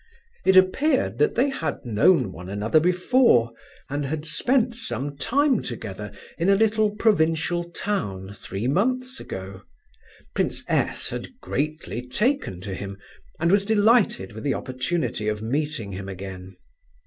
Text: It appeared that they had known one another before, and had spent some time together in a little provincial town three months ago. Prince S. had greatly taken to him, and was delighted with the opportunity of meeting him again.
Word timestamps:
It 0.45 0.57
appeared 0.57 1.19
that 1.19 1.35
they 1.35 1.49
had 1.51 1.85
known 1.85 2.31
one 2.31 2.49
another 2.49 2.79
before, 2.79 3.51
and 3.87 4.03
had 4.03 4.25
spent 4.25 4.73
some 4.73 5.15
time 5.15 5.61
together 5.61 6.11
in 6.39 6.49
a 6.49 6.55
little 6.55 6.89
provincial 6.95 7.63
town 7.69 8.33
three 8.33 8.67
months 8.67 9.19
ago. 9.19 9.61
Prince 10.33 10.63
S. 10.67 11.09
had 11.09 11.39
greatly 11.39 12.01
taken 12.07 12.59
to 12.61 12.73
him, 12.73 12.97
and 13.39 13.51
was 13.51 13.63
delighted 13.63 14.33
with 14.33 14.43
the 14.43 14.55
opportunity 14.55 15.27
of 15.27 15.43
meeting 15.43 15.91
him 15.91 16.09
again. 16.09 16.55